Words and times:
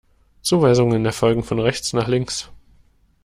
Zuweisungen 0.41 1.05
erfolgen 1.05 1.43
von 1.43 1.59
rechts 1.59 1.93
nach 1.93 2.07
links. 2.07 2.49